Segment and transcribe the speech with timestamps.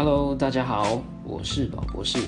[0.00, 2.20] Hello，大家好，我是宝博士。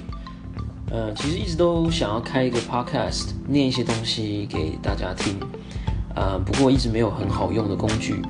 [0.91, 5.37] 呃，其实一直都想要开一个 Podcast，念一些东西给大家听。
[6.17, 8.21] 呃，不过一直没有很好用的工具。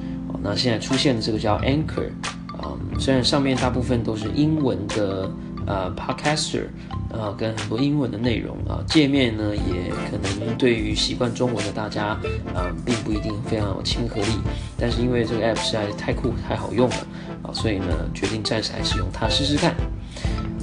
[0.42, 2.10] 那现在出现的这个叫 Anchor，
[2.58, 5.30] 啊，虽然上面大部分都是英文的
[5.66, 6.66] 呃 Podcaster，
[7.08, 12.08] 呃，跟很多英文的内容啊，界面呢也可能对于习惯中文的大家，
[12.54, 14.32] 啊，并不一定非常有亲和力。
[14.76, 17.06] 但是因为这个 App 实在太酷太好用了。
[17.52, 19.74] 所以呢，决定暂时还是用它试试看。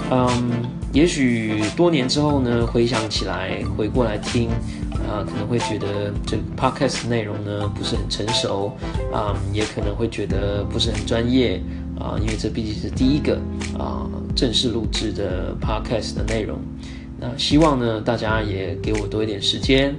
[0.09, 0.31] 嗯，
[0.93, 4.49] 也许多年之后呢，回想起来，回过来听，
[4.93, 8.71] 啊，可能会觉得这 podcast 内容呢不是很成熟，
[9.12, 11.62] 啊，也可能会觉得不是很专业，
[11.99, 13.38] 啊，因为这毕竟是第一个
[13.77, 16.57] 啊正式录制的 podcast 的内容。
[17.20, 19.90] 那希望呢，大家也给我多一点时间，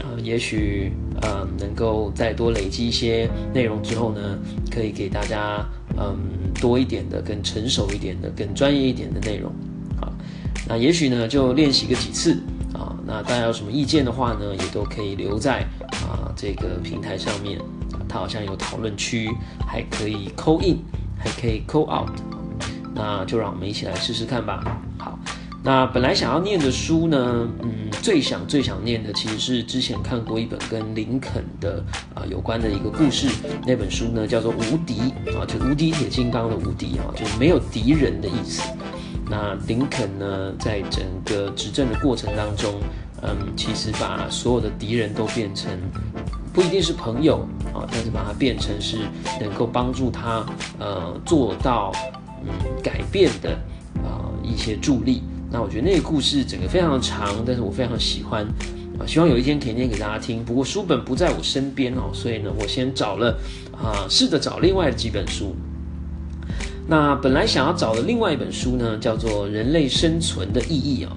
[0.00, 4.38] 啊，也许呃能够再多累积一些内容之后呢，
[4.70, 5.68] 可以给大家。
[6.00, 6.16] 嗯，
[6.60, 9.50] 多一点的、更成熟一点的、更专业一点的内容，
[10.00, 10.12] 啊，
[10.68, 12.40] 那也许呢就练习个几次
[12.72, 12.94] 啊。
[13.04, 17.58] 那大家有什么意见的话呢，也都可以留在啊这个平台上面，
[18.08, 19.28] 它好像有讨论区，
[19.66, 20.78] 还可以扣 in，
[21.18, 22.10] 还可以扣 out，
[22.94, 24.80] 那就让我们一起来试试看吧。
[25.68, 33.28] 那本来想要念的书呢，嗯，最想最想念的其实是之前看过一本跟林肯的啊有关的一个故事，
[33.66, 38.62] 那本书呢叫做《无敌》啊，就无敌铁金刚的无敌啊，就是没有敌人的意思。
[39.28, 42.80] 那林肯呢，在整个执政的过程当中，
[43.20, 45.70] 嗯，其实把所有的敌人都变成
[46.50, 49.00] 不一定是朋友啊，但是把它变成是
[49.38, 50.46] 能够帮助他
[50.78, 51.92] 呃做到
[52.42, 52.48] 嗯
[52.82, 53.50] 改变的
[53.96, 55.22] 啊一些助力。
[55.50, 58.44] 那我觉得那个故事整个非常长，但是我非常喜欢
[58.98, 60.44] 啊，希望有一天可以念给大家听。
[60.44, 63.34] 不过书本不在我身边哦，所以呢，我先找了
[63.72, 65.56] 啊，试着找另外的几本书。
[66.86, 71.16] 那本来想要找的另外一本书呢，叫做《人类生存的意义》啊，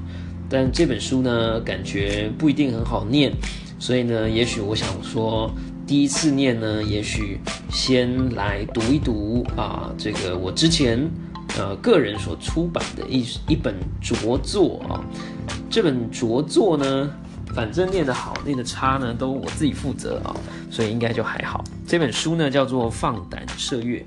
[0.50, 3.34] 但这本书呢，感觉不一定很好念，
[3.80, 5.52] 所以呢，也许我想说，
[5.86, 7.38] 第一次念呢，也许
[7.70, 11.10] 先来读一读啊，这个我之前。
[11.58, 15.04] 呃，个人所出版的一一本着作啊，
[15.70, 17.10] 这本着作呢，
[17.54, 20.36] 反正念得好，念得差呢，都我自己负责啊，
[20.72, 21.64] 所以应该就还好。
[21.86, 24.06] 这本书呢，叫做《放胆射月》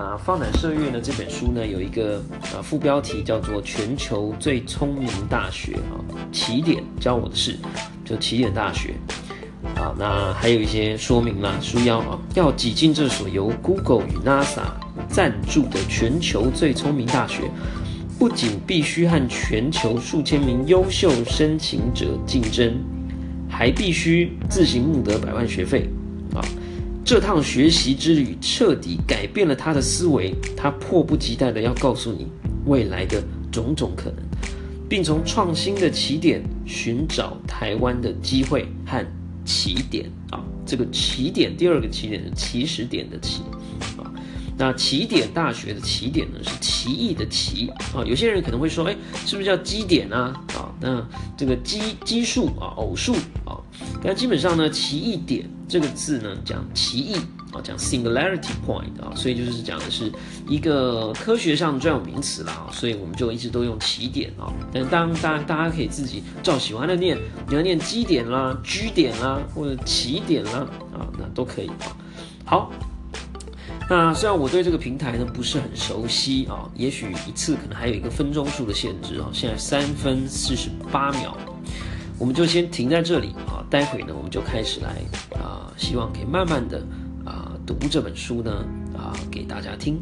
[0.00, 2.22] 啊，《放胆射月》呢，这本书呢，有一个
[2.54, 5.98] 呃副标题叫做“全球最聪明大学”啊，
[6.30, 7.58] 起点教我的事，
[8.04, 8.94] 就起点大学。
[9.74, 14.60] 啊，那还有一些说明啦，书腰啊，要挤进这所由 Google 与 NASA
[15.08, 17.50] 赞助的全球最聪明大学，
[18.18, 22.74] 不仅必须和全球数千名优秀申请者竞争，
[23.48, 25.88] 还必须自行募得百万学费。
[26.34, 26.40] 啊，
[27.04, 32.26] 这趟学习之旅彻底改变了他的思维，他迫不及待的要告诉你
[32.66, 34.16] 未来的种种可能，
[34.88, 39.04] 并从创新的起点寻找台湾的机会和。
[39.48, 43.42] 起点啊，这个起点，第二个起点是起始点的起。
[44.58, 48.04] 那起点大学的起点呢是奇异的奇啊。
[48.04, 50.34] 有些人可能会说，哎，是不是叫基点呢？
[50.54, 51.06] 啊，那
[51.36, 53.56] 这个奇奇数啊，偶数啊。
[54.02, 57.60] 那基本上呢，奇异点这个字呢讲奇异啊。
[57.64, 60.12] 讲 singularity point 啊，所以就是讲的是
[60.46, 64.52] 一个科学上专有名词啦，所以我们就一直都用起点啊。
[64.72, 67.16] 但当大大家可以自己照喜欢的念，
[67.48, 71.96] 你要念基点啦、居点啦或者起点啦啊，那都可以啊。
[72.44, 72.70] 好，
[73.88, 81.36] 那虽然我对这个平台呢不是很熟悉啊，也许一次可能还有一个分钟数的限制啊，现在三分四十八秒，
[82.18, 84.88] 我们就先停在这里啊，待会呢我们就开始来
[85.40, 86.84] 啊，希望可以慢慢的
[87.24, 87.52] 啊。
[87.64, 88.64] 读这本书呢，
[88.96, 90.00] 啊，给大家听。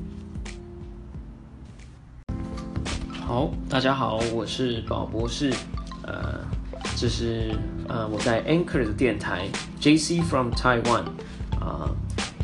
[3.10, 5.50] 好，大家好，我是宝博士，
[6.02, 6.40] 呃，
[6.96, 7.54] 这是
[7.88, 9.48] 呃我在 Anchor 的电台
[9.80, 11.04] JC from Taiwan，
[11.58, 11.90] 啊，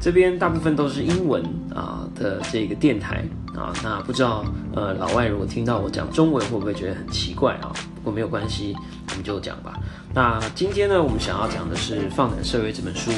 [0.00, 1.43] 这边大部分都是英文
[1.75, 3.22] 啊的这个电台
[3.55, 7.71] 啊，那不知道呃老外如果听到我讲中文会不会觉得很奇怪啊？
[7.97, 8.74] 不过没有关系，
[9.10, 9.78] 我们就讲吧。
[10.15, 13.10] 那今天呢，我们想要讲的是《放胆社会》这本书。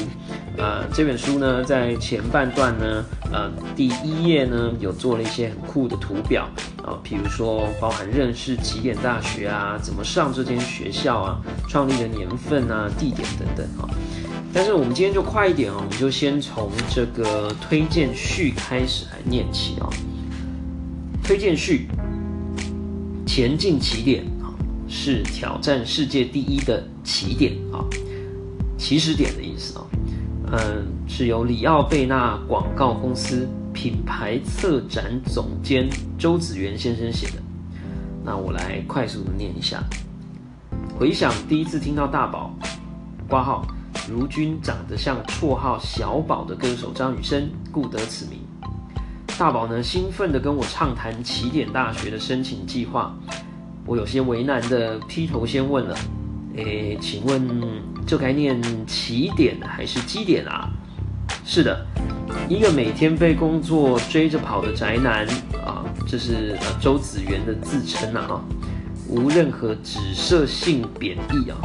[0.57, 6.49] 呃，这本书呢，在前半段呢，呃，第一页呢，有做了一些很酷的图表
[6.83, 13.87] 啊，比如说包含认识起点大学啊，怎么上这间学校啊，创立的年份啊，地点等等啊。
[14.53, 19.89] 但是我们今天就快一点哦，我们就先从这个推荐序开始来念起啊。
[21.23, 21.87] 推荐序，
[23.25, 24.23] 前进起点。
[24.95, 27.81] 是挑战世界第一的起点啊，
[28.77, 29.85] 起始点的意思啊，
[30.51, 37.41] 嗯，是由里奥贝纳广告公司品牌策展总监周子元先生写的。
[38.23, 39.83] 那我来快速的念一下。
[40.95, 42.53] 回想第一次听到大宝
[43.27, 43.65] 挂号，
[44.09, 48.39] 如君长得像绰号小宝的歌手张雨生，故得此名。
[49.37, 53.15] 大宝呢，兴奋的跟我畅谈起点大学的申请计划。
[53.85, 55.97] 我有些为难的劈头先问了：
[56.55, 57.61] 诶，请问
[58.05, 60.69] 这该念起点还是基点啊？
[61.45, 61.85] 是的，
[62.47, 65.25] 一个每天被工作追着跑的宅男
[65.65, 68.41] 啊，这是呃周子元的自称啊，
[69.09, 71.57] 无任何指涉性贬义啊。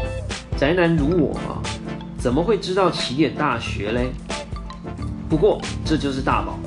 [0.56, 1.62] 宅男如我啊，
[2.18, 4.10] 怎么会知道起点大学嘞？
[5.28, 6.58] 不过这就是大宝，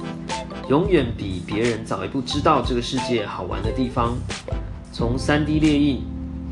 [0.70, 4.18] 永远比别人早一步知道这个世界好玩的地方。
[4.94, 6.04] 从 3D 列印、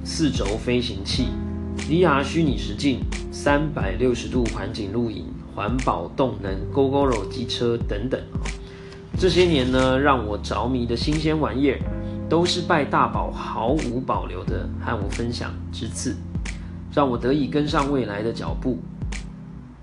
[0.03, 1.29] 四轴飞行器、
[1.89, 2.99] VR 虚拟实境、
[3.31, 5.25] 三百六十度环景录影、
[5.55, 8.19] 环保动能、GoGoRo 机车等等
[9.17, 11.79] 这些年呢，让我着迷的新鲜玩意儿，
[12.29, 16.15] 都是拜大宝毫无保留的和我分享之赐，
[16.93, 18.79] 让我得以跟上未来的脚步。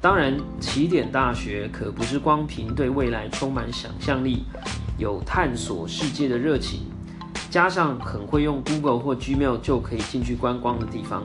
[0.00, 4.44] 当然，起点大学可不是光凭对未来充满想象力、
[4.99, 6.81] 有探索世界的热情。
[7.49, 11.23] 加上很会用 Google 或 Gmail 就可以进去观光的地方，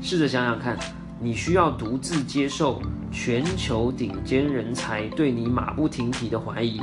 [0.00, 0.78] 试着想想看，
[1.20, 2.80] 你需要独自接受
[3.12, 6.80] 全球顶尖人才对你马不停蹄的怀疑，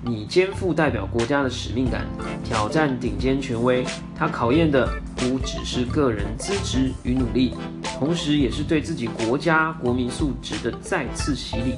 [0.00, 2.06] 你肩负代表国家的使命感，
[2.44, 3.84] 挑战顶尖权威，
[4.16, 7.54] 它考验的不只是个人资质与努力，
[7.98, 11.74] 同时也是对自己国家国民素质的再次洗礼。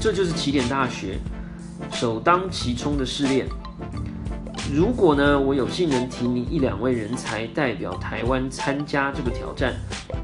[0.00, 1.18] 这就是起点大学
[1.92, 3.46] 首当其冲的试炼。
[4.74, 9.74] 如果呢，我有幸能提名一两位人才代表台湾参加这个挑战，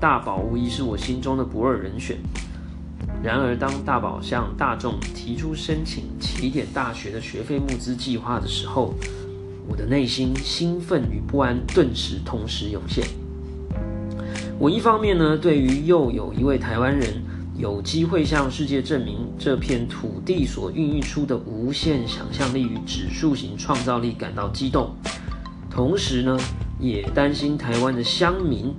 [0.01, 2.19] 大宝无疑是我心中的不二人选。
[3.25, 8.93] 然而，当大宝向大众提出申请起点大学的学费募资计划的时候，
[9.67, 13.03] 我的内心兴奋与不安顿时同时涌现。
[14.59, 17.23] 我一方面呢，对于又有一位台湾人。
[17.57, 24.93] 有机会向世界证明这片土地所孕育出的无限想象力与指数型创造力感到激动，
[25.71, 26.37] 同时呢，
[26.81, 28.75] 也担心台湾的乡民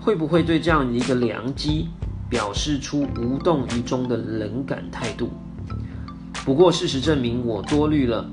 [0.00, 1.88] 会不会对这样一个良机
[2.28, 5.30] 表示出无动于衷的冷感态度。
[6.44, 8.28] 不过事实证明我多虑了。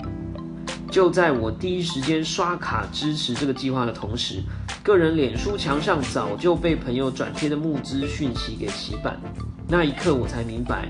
[0.91, 4.43] 就在我第一时间刷卡支持这个计划的同时，
[4.83, 9.19] 个人脸书墙上早就被朋友转贴的募资讯息给洗版。
[9.67, 10.87] 那一刻，我才明白，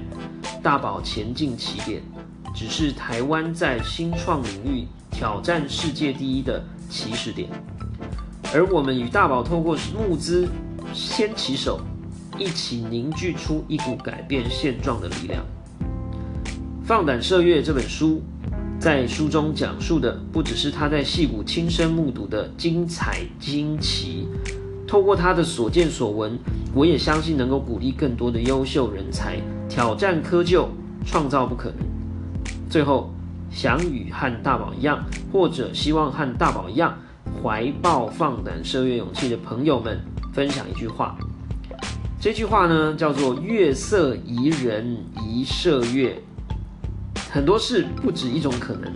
[0.61, 2.01] 大宝前进起点，
[2.53, 7.47] 只是台湾在新创领域挑战世界第一的起始点。
[8.53, 10.49] 而我们与大宝透过募资
[10.93, 11.79] 先起手，
[12.37, 15.43] 一起凝聚出一股改变现状的力量。
[16.83, 18.21] 放胆射月这本书。
[18.79, 24.27] 在书中讲述的不只是他在戏谷亲身目睹的精彩惊奇，
[24.85, 26.37] 透过他的所见所闻，
[26.75, 29.39] 我也相信能够鼓励更多的优秀人才
[29.69, 30.67] 挑战窠臼，
[31.05, 31.77] 创造不可能。
[32.69, 33.09] 最后，
[33.49, 35.01] 想与和大宝一样，
[35.31, 36.93] 或者希望和大宝一样，
[37.41, 39.97] 怀抱放胆射月勇气的朋友们，
[40.33, 41.17] 分享一句话。
[42.23, 44.97] 这句话呢，叫做“月色宜人
[45.27, 46.17] 宜射月”。
[47.29, 48.89] 很多事不止一种可能，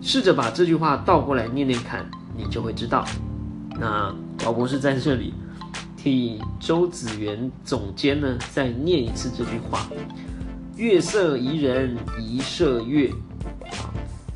[0.00, 3.04] 试着把这句话倒过来念念看，你就会知道。
[3.78, 4.14] 那
[4.46, 5.34] 老博士在这里
[5.94, 9.86] 替周子元总监呢再念一次这句话：
[10.78, 13.10] 月色宜人宜射月。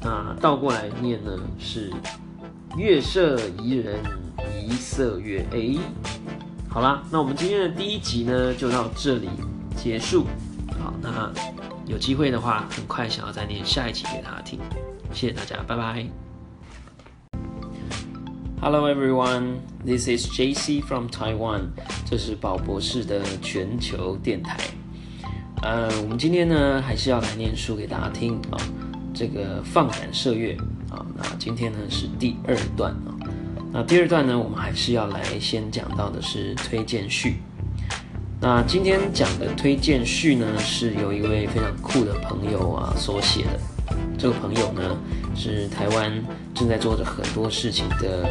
[0.03, 1.91] 那倒过来念呢是
[2.77, 3.97] 月色宜人
[4.63, 5.47] 宜射月。
[5.51, 5.79] 哎，
[6.75, 9.29] 好啦，那我们今天的第一集呢就到这里
[9.77, 10.27] 结束。
[10.83, 11.33] 好，那。
[11.87, 14.59] 有机会的话，很快想要再念下一集给大家听。
[15.13, 16.05] 谢谢大家，拜拜。
[18.61, 21.67] Hello everyone, this is JC from Taiwan。
[22.05, 24.59] 这是宝博士的全球电台。
[25.63, 28.59] 呃，我们今天呢还是要来念书给大家听啊。
[29.15, 30.57] 这个放胆射月
[30.91, 33.14] 啊，那今天呢是第二段啊。
[33.77, 37.39] 那第二段呢，我们还是要来先讲到的是推荐序。
[38.41, 43.59] 那今天讲的推荐序呢，是有一位非常酷的朋友啊所写的。
[44.17, 44.97] 这个朋友呢，
[45.35, 46.13] 是台湾
[46.55, 48.29] 正在做着很多事情的，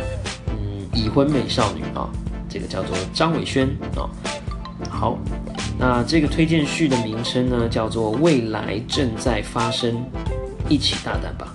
[0.48, 2.10] 嗯，已婚美少女啊，
[2.48, 4.08] 这个叫做张伟轩啊。
[4.90, 5.20] 好，
[5.78, 9.94] 那这个推荐序的名称呢，叫做《未来正在发生》，
[10.70, 11.54] 一起大胆吧，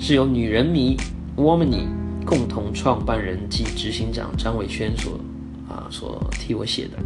[0.00, 0.96] 是由女人迷
[1.36, 1.86] Womany
[2.32, 5.20] 共同创办人及执行长张伟轩所
[5.68, 6.96] 啊所替我写的。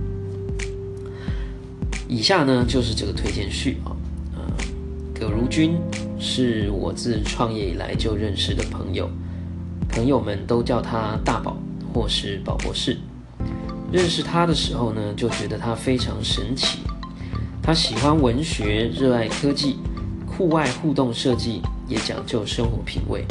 [2.07, 3.91] 以下呢就是这个推荐序啊，
[4.37, 4.41] 呃，
[5.13, 5.77] 各位如君
[6.17, 9.11] 是我自创业以来就认识的朋友，
[9.89, 11.57] 朋友们都叫他大宝
[11.93, 12.97] 或是宝博士。
[13.91, 16.79] 认识他的时候呢，就觉得他非常神奇。
[17.61, 19.75] 他喜欢文学，热爱科技，
[20.25, 23.25] 户外互动设计，也讲究生活品味。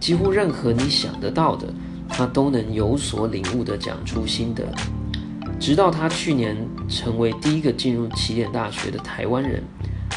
[0.00, 1.68] 几乎任何你想得到的，
[2.08, 4.64] 他都能有所领悟地讲出心得。
[5.60, 6.56] 直到他去年
[6.88, 9.62] 成为第一个进入起点大学的台湾人，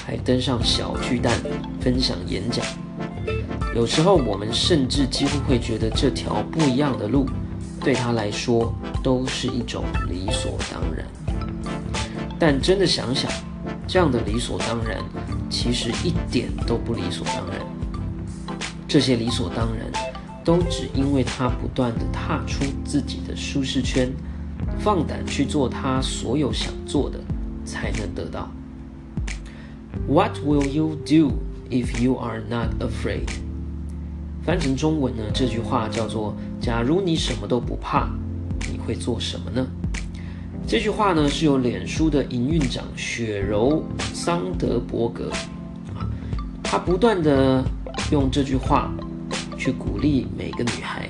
[0.05, 1.37] 还登上小巨蛋
[1.81, 2.65] 分享演讲。
[3.75, 7.25] 有时候我们甚至几乎会觉得这条不一样的路，
[7.81, 8.73] 对他来说
[9.03, 11.05] 都是一种理所当然。
[12.39, 13.29] 但真的想想，
[13.85, 14.97] 这样的理所当然，
[15.49, 17.72] 其实一点都不理所当然。
[18.93, 19.91] 这些理所当然，
[20.43, 24.07] 都只因为他不断地踏出自己的舒适圈。
[24.77, 27.17] 放胆去做他所有想做的，
[27.65, 28.51] 才能得到。
[30.07, 31.39] What will you do
[31.71, 33.27] if you are not afraid？
[34.43, 38.07] 翻成中文呢，这句话叫做：假如你什么都不怕，
[38.71, 39.65] 你会做什么呢？
[40.67, 43.83] 这句话呢，是由脸书的营运长雪柔
[44.13, 45.31] 桑德伯格
[45.95, 46.05] 啊，
[46.61, 47.65] 他不断的
[48.11, 48.91] 用这句话
[49.57, 51.09] 去鼓励每个女孩，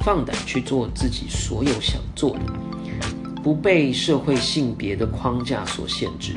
[0.00, 2.40] 放胆去做自己所有想做的。
[3.42, 6.34] 不被社会性别的框架所限制。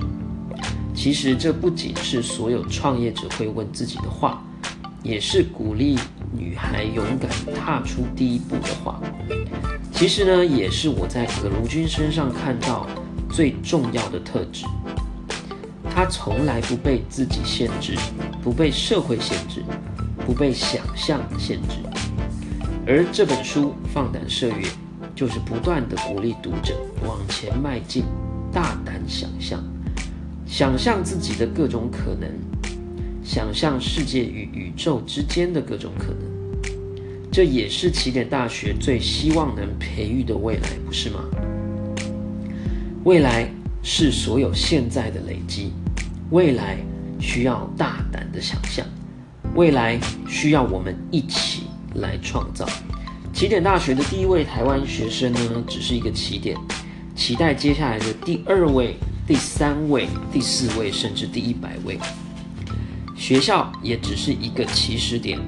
[0.93, 4.43] 其实这不仅是所有创业者会问自己的话，
[5.01, 5.98] 也是鼓励
[6.31, 9.01] 女孩勇敢踏出第一步的话。
[9.91, 12.88] 其实呢，也是我在葛如君身上看到
[13.31, 14.65] 最重要的特质。
[15.93, 17.98] 她从来不被自己限制，
[18.41, 19.63] 不被社会限制，
[20.25, 21.77] 不被想象限制。
[22.88, 24.53] 而这本书《放胆射月》。
[25.13, 28.05] 就是不断的鼓励读者往前迈进，
[28.51, 29.63] 大胆想象，
[30.48, 32.27] 想象自己的各种可能，
[33.24, 36.71] 想象世界与宇宙之间的各种可能。
[37.31, 41.19] 这也是起点大学最希望能培育的未来，不是吗？
[43.03, 43.48] 未来
[43.83, 45.71] 是所有现在的累积，
[46.31, 46.77] 未来
[47.22, 48.86] 需要大胆的想象，
[49.56, 52.68] 未来需要我们一起来创造。
[53.32, 56.58] 起点大学的第一位台湾学生呢，只是一个起点，
[57.16, 61.98] 期待接下来的第二位、第三位、第四位，甚至第一百位。
[63.16, 65.40] 学校也只是一个起始点，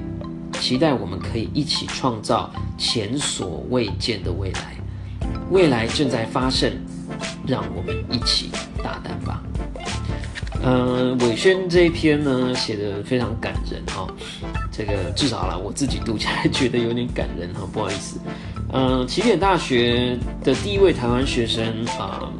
[0.60, 4.74] 期待我们可以一起创造前所未见的未来。
[5.50, 6.72] 未来正在发生，
[7.46, 8.48] 让我们一起
[8.82, 9.43] 大胆吧。
[10.66, 14.06] 嗯，伟轩这一篇呢，写的非常感人哈。
[14.72, 18.18] 这个至少啦，我自己读起来觉得有点感人哈，不好意思。
[18.72, 22.32] 嗯，起点大学的第一位台湾学生啊，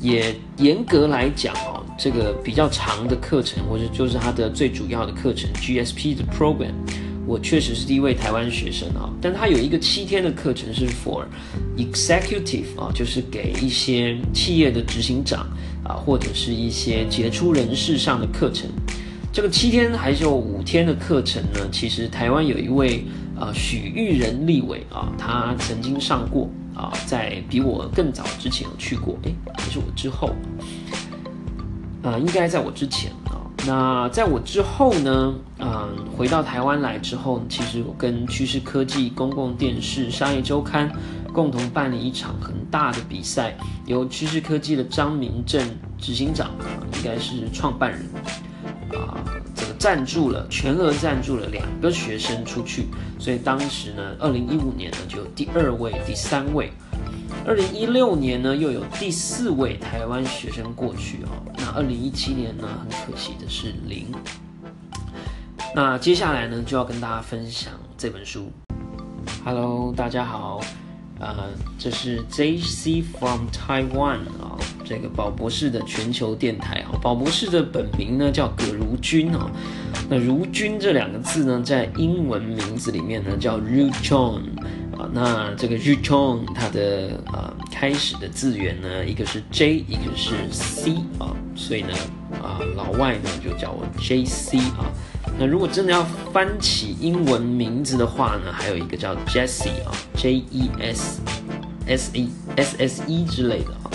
[0.00, 6.74] 也严格来讲哦，这个比较长的课程，或者就是他的最主要的课程 GSP 的 program，
[7.26, 9.08] 我确实是第一位台湾学生啊。
[9.22, 11.24] 但他有一个七天的课程是 for
[11.78, 15.46] executive 啊，就是给一些企业的执行长
[15.84, 18.68] 啊，或者是一些杰出人士上的课程。
[19.32, 21.68] 这个七天还是有五天的课程呢？
[21.72, 23.04] 其实台湾有一位
[23.38, 30.30] 啊许玉仁立委啊，他曾经上过啊，在比我更早之前有去过，哎，还是我之后，
[32.02, 33.42] 呃，应该在我之前啊。
[33.66, 40.92] 那在我之后呢，嗯，回到台湾来之后，其实我跟趋势科技、公共电视、商业周刊
[41.34, 45.60] 共同办理一场很大的比赛，由趋势科技的张明正
[45.98, 46.64] 执行长啊，
[46.94, 48.00] 应该是创办人。
[48.92, 49.18] 啊，
[49.52, 52.86] 这个赞助了，全额赞助了两个学生出去，
[53.18, 56.70] 所以当时呢，二零一五年呢就有第二位、第三位，
[57.44, 61.52] 二零一六年呢又有第四位台湾学生过去哦。
[61.56, 64.06] 那二零一七年呢，很可惜的是零。
[65.74, 68.52] 那接下来呢，就要跟大家分享这本书。
[69.44, 70.60] Hello，大家好。
[71.20, 76.98] 呃，这是 JC from Taiwan 啊，这个宝博士的全球电台啊。
[77.00, 79.50] 宝博士的本名呢叫葛如君啊。
[80.08, 84.40] 那如君这两个字呢，在英文名字里面呢叫 Ru Chong
[84.98, 85.08] 啊。
[85.12, 91.94] 那这个 Ru Chong 它的啊开始的字源呢，一个是 J，一个是 C 啊，所以呢
[92.42, 94.90] 啊老外呢就叫我 JC 啊。
[95.36, 101.20] 那如果真的要翻起英文名字的话呢，还有一个叫 Jessie 啊，J E S
[101.86, 103.90] S E S S E 之类的啊，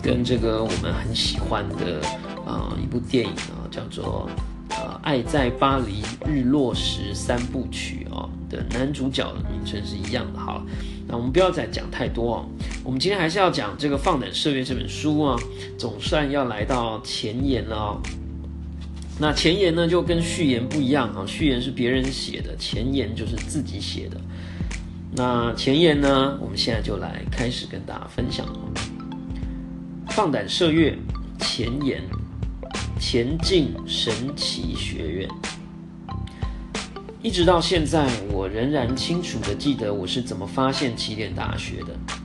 [0.00, 2.00] 跟这个我们很喜欢的
[2.46, 4.30] 啊一部电影啊，叫做
[4.76, 10.38] 《呃爱在巴黎日落时三部曲》啊的男主角的名称是一样的。
[10.38, 10.64] 好，
[11.08, 12.46] 那我们不要再讲太多哦，
[12.84, 15.36] 我们今天还是要讲这个《放胆射月》这本书啊，
[15.76, 18.00] 总算要来到前言了哦。
[19.20, 24.20] 那前言呢就跟序言不一样啊，序言是别人写的，前言就是自己写的。
[25.10, 28.46] 那前言呢，我们现在就来开始跟大家分享。
[30.10, 30.96] 放胆射月，
[31.40, 32.02] 前言，
[33.00, 35.28] 前进神奇学院。
[37.20, 42.17] 一直到现在，我仍然清楚的记得我是怎么发现起点大学的。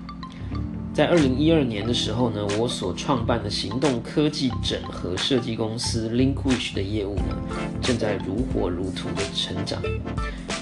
[0.93, 7.35] 在二零一二年的时候呢，我所创办的行动科技整合设计公司 Linkwish 的业务呢，
[7.81, 9.81] 正在如火如荼的成长。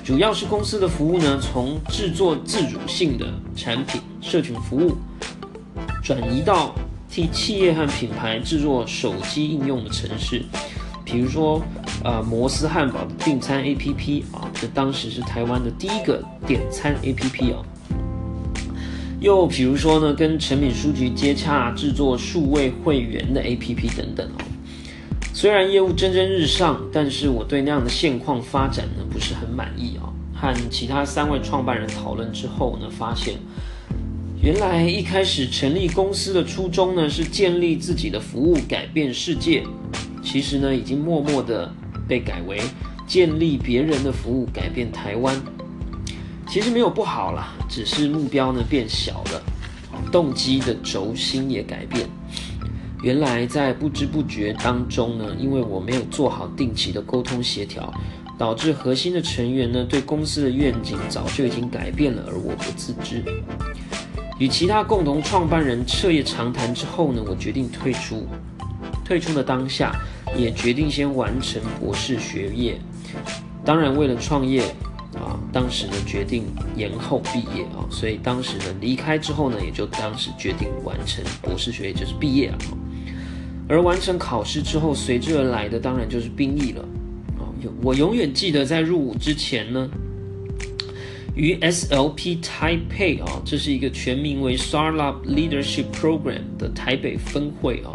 [0.06, 4.96] 主要是公司的服务呢，从制作自主性的产品、社群服务，
[6.02, 6.74] 转移到
[7.10, 10.42] 替企业和品牌制作手机应用的城市，
[11.04, 11.62] 比如说，
[12.06, 17.62] 呃，摩斯汉堡的订餐 APP 啊，这当时是台湾的第一个点餐 APP 啊。
[19.22, 24.42] 又比如说呢，跟诚品书局接洽制作数位会员的 APP 等等哦。
[25.32, 30.10] 虽然业务蒸蒸日上，但是我对那样的现况发展呢不是很满意啊。
[30.34, 33.36] 和其他三位创办人讨论之后呢，发现
[34.42, 39.64] 原来一开始成立公司的初衷呢是建立自己的服务，改变世界。
[40.24, 41.72] 其实呢，已经默默的
[42.08, 42.60] 被改为
[43.06, 45.40] 建立别人的服务，改变台湾。
[46.52, 49.42] 其实没有不好啦，只是目标呢变小了，
[50.12, 52.06] 动机的轴心也改变。
[53.02, 57.94] 原来在不知不觉当中呢，因为我没有做好定期的沟通协调，
[58.38, 63.24] 导致核心的成员呢对公司的愿景早就已经改变了，而我不自知。
[64.38, 68.28] 与其他共同创办人彻夜长谈之后呢，我决定退出。
[69.06, 69.96] 退出的当下，
[70.38, 72.78] 也决定先完成博士学业。
[73.64, 74.64] 当然，为了创业。
[75.14, 82.58] 啊，当时呢决定延后毕业啊，所以当时呢离开之后呢，也就当时决定完成博士学业，就是毕业了。
[83.68, 86.82] 而完成考试之后，随之而来的当然就是兵役了。
[87.38, 87.48] 啊，
[87.82, 89.90] 我永远记得在入伍之前呢，
[91.36, 97.92] 于 SLP Taipei 啊，这是一个全名为 Startup Leadership Program 的台北分会啊。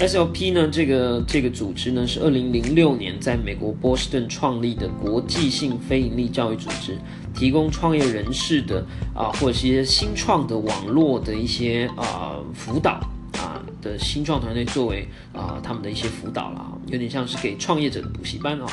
[0.00, 6.96] SOP 呢，这个这个组织呢，是二零零六年在美国波士顿创立的国际性非营利教育组织，
[7.34, 13.00] 提供创业人士的啊，或者是一些新创的网络的一些啊辅导
[13.32, 18.66] 啊的新创团队作为啊他们的一些辅导了，有点像是给创业者的补习班啊。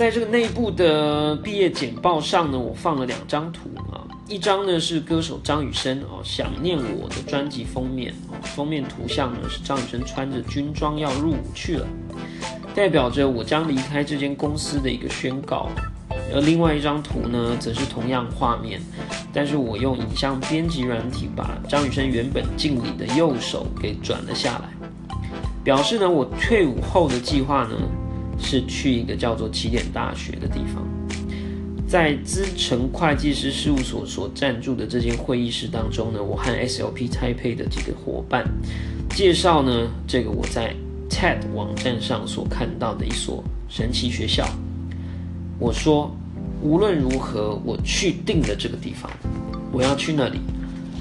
[0.00, 4.00] 在这个内部的毕业简报上呢，我放了两张图啊。
[4.26, 11.86] 一张呢是歌手张雨生哦，想念我的专辑封面哦，封面图像呢是张雨生穿着军装要入伍去了，
[12.74, 15.68] 代表着我将离开这间公司的一个宣告。
[16.32, 18.80] 而另外一张图呢，则是同样画面，
[19.34, 24.70] 但是我用影像编辑软体把张雨生原本敬礼的右手给转了下来，
[25.62, 27.76] 表示呢我退伍后的计划呢
[28.40, 30.86] 是去一个叫做起点大学的地方。
[31.86, 38.44] 在资诚会计师事务所所暂住的这间会议室当中呢，我和 SLP 拆配的几个伙伴
[39.10, 40.72] 介绍呢，这个我在
[41.10, 44.48] TED 网站上所看到的一所神奇学校。
[45.58, 46.14] 我说，
[46.62, 49.10] 无论如何，我去定了这个地方，
[49.72, 50.38] 我要去那里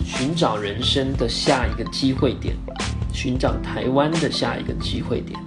[0.04, 2.56] 寻找人生的下一个机会点，
[3.14, 5.40] 寻找台湾的下一个机会点，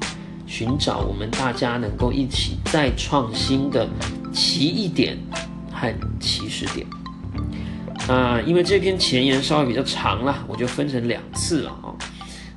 [0.52, 3.88] 寻找我们大家能够一起再创新的。
[4.34, 5.18] 奇异点
[5.70, 6.86] 和起始点
[8.08, 11.96] 啊，因为这篇前言稍微比较长了，我就分成两次了啊。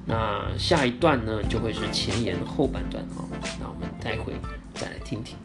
[0.05, 3.27] 那下一段呢，就会是前言后半段啊。
[3.59, 4.33] 那我们待会
[4.73, 5.35] 再来听听。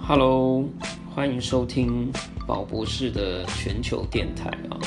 [0.00, 0.68] Hello，
[1.12, 2.12] 欢迎收听
[2.46, 4.78] 宝博士的全球电台啊。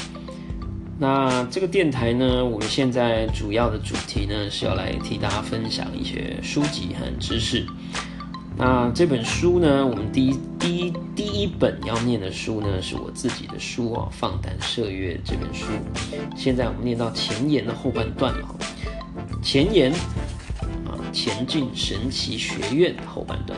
[1.01, 7.65] 那这个电台呢，我们现在主要的主题呢，是要来替大家分享一些书籍和知识。
[8.57, 9.87] 那这本书呢？
[9.87, 15.67] 我们第一第一第一本要念的书呢，是我自己的书哦，《放胆射月》这本书。
[16.35, 18.55] 现在我们念到前言的后半段了。
[19.41, 19.93] 前言
[20.85, 23.57] 啊，前进神奇学院后半段。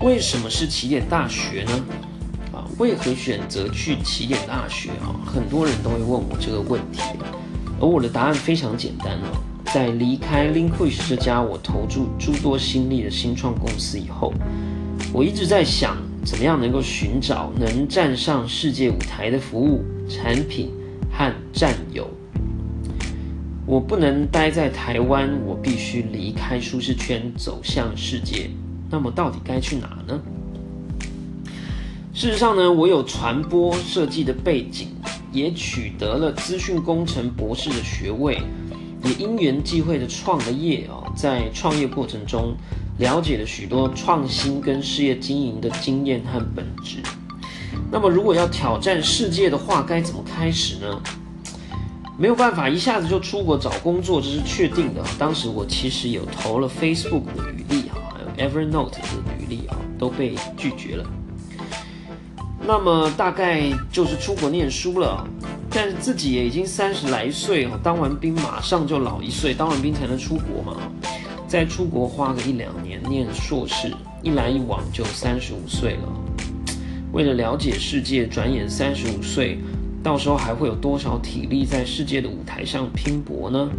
[0.00, 1.84] 为什么是起点大学呢？
[2.78, 5.14] 为何选择去起点大学啊？
[5.24, 7.00] 很多人都会问我这个问题，
[7.80, 9.38] 而我的答案非常简单哦。
[9.72, 14.32] 在离开 Linkwish 这家我投注诸多心力的新创公司以后，
[15.12, 20.70] 我一直在想，怎么样能够寻找能站上世界舞台的服务、产品
[21.10, 22.08] 和战友。
[23.66, 28.50] 我不能待在台湾，我必须离开舒适圈，走向世界。
[28.90, 30.20] 那么，到底该去哪呢？
[32.14, 34.86] 事实上呢，我有传播设计的背景，
[35.32, 38.40] 也取得了资讯工程博士的学位。
[39.02, 42.54] 也因缘际会的创了业啊，在创业过程中
[42.98, 46.98] 了解了许多创新跟事业经营的经验和本质。
[47.90, 51.02] 那么，如果要挑战世界的话，该怎么开始呢？
[52.16, 55.04] 没有办法一下子就出国找工作，这是确定的。
[55.18, 57.98] 当时我其实有投了 Facebook 的履历啊，
[58.36, 59.00] 还有 Evernote 的
[59.36, 61.04] 履历啊，都被拒绝了。
[62.66, 65.26] 那么大概就是出国念书了，
[65.70, 70.80] 但是自己也已经三十来岁哦，当完兵马上就老一岁，当完兵才能出国嘛。
[71.46, 76.08] 再出国花个一两年念硕士，一来一往就三十五岁了。
[77.12, 79.58] 为了了解世界，转眼三十五岁。
[80.02, 83.70] 到时候还会有多少体力在世界的舞台上拼搏呢？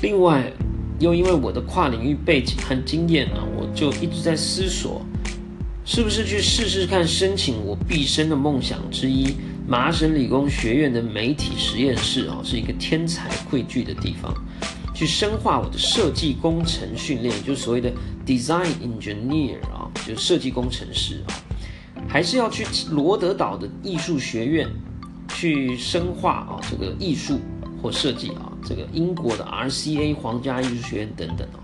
[0.00, 0.50] 另外，
[0.98, 5.02] 又因为我的跨领域背景和经验呢，我就一直在思索，
[5.86, 9.36] 是不是去试试看申请我毕生的梦想之一——
[9.68, 14.34] 麻省理工学院的媒体实验室啊，是一个天才汇聚的地方，
[14.94, 17.92] 去深化我的设计工程训练，就所谓的
[18.26, 21.36] design engineer 啊，就是设计工程师啊。
[22.08, 24.68] 还是要去罗德岛的艺术学院
[25.28, 27.38] 去深化啊，这个艺术
[27.82, 31.60] 或设计啊，这个英国的 RCA 皇家艺术学院等等啊，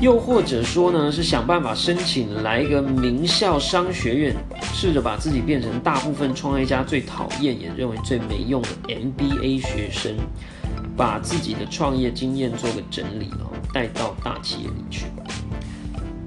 [0.00, 4.36] 又或者说呢，是想办法申请来一个名校商学院，
[4.72, 10.14] 试着把自己变成大部分创业家最讨厌也认为最没用的 MBA 学生，
[10.96, 15.06] 把自己的创业经验做个整理啊，带到大企业里去，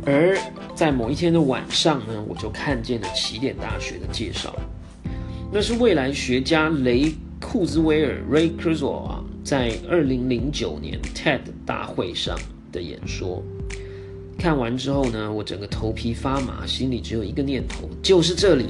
[0.05, 0.37] 而。
[0.73, 4.55] 在某一天的晚上呢，我就看见了起点大学的介绍，
[5.51, 12.35] 那是未来学家雷库兹威尔 （Ray Kurzweil） 啊，在二零零九年 TED 大会上
[12.71, 13.43] 的演说。
[14.41, 18.65] 看完之后呢，我整个头皮发麻，心里只有一个念头，就是这里，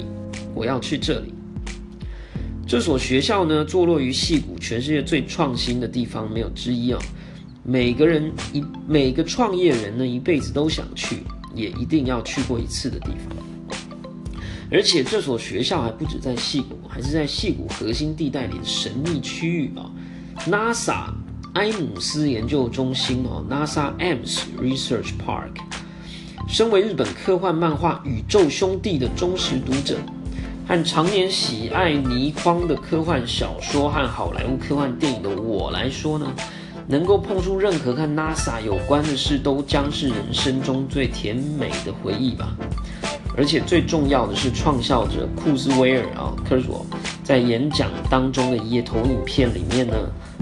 [0.53, 1.33] 我要去这里。
[2.67, 6.99] 这所学校呢，坐落于戏谷，全世界最创新的地方没有之一啊。
[7.63, 11.19] 每个人一每个创业人呢，一辈子都想去。
[11.53, 13.35] 也一定要去过一次的地方，
[14.71, 19.91] 而且这所学校还不止在戏谷，还是在戏谷核心地带里的神秘区域啊。
[20.47, 21.13] NASA
[21.55, 25.59] 埃姆斯研究中心哦，NASA Ames Research Park。
[26.47, 29.97] 身为日本科幻漫画《宇宙兄弟》的忠实读者，
[30.65, 36.31] 和常年喜爱倪匡的科幻小说和好莱坞科幻电影的我来说呢？
[36.87, 42.55] 能够碰触任何和 NASA 有关的事，都将是人生中最甜美的回忆吧。
[43.37, 46.85] 而且最重要的是，创校者库兹威尔啊，科索
[47.23, 49.95] 在演讲当中的一页投影片里面呢，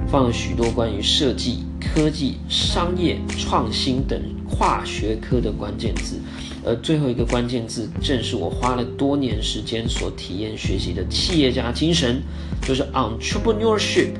[0.08, 6.20] 放了许多关于设计、科技、商业、创新等跨学科的关键字。
[6.66, 12.22] 而最后一个关键字，正是我花了多年时间所体验学习的企业家精神，
[12.64, 14.14] 就是 entrepreneurship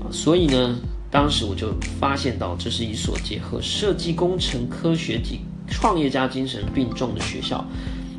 [0.00, 0.10] 啊。
[0.10, 0.78] 所以呢。
[1.10, 7.64] 当时我就发现到，这是一所结合设计工程、科学及创业家精神并重的学校，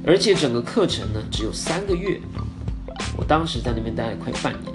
[0.06, 2.20] 而且整个课程呢只有三个月。
[3.18, 4.74] 我当时在那边待了快半年，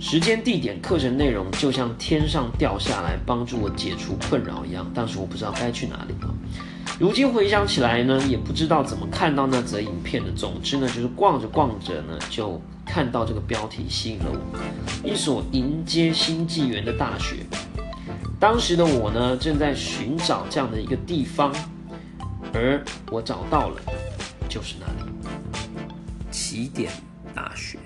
[0.00, 4.90] 时间、地点、课程内容就像天上掉下来帮助我解除困扰一样。
[4.94, 6.34] 当时我不知道该去哪里了。
[6.98, 10.30] 如今回想起来呢，也不知道怎么看到那则影片的。
[10.32, 17.36] 总之呢，就是逛着逛着呢，就看到这个标题吸引了我，一所迎接新纪元的大学。
[18.38, 21.54] 当时的我呢，正在寻找这样的一个地方，
[22.52, 23.80] 而我找到了，
[24.52, 25.10] 就是那里，
[26.30, 26.92] 起点
[27.34, 27.78] 大学。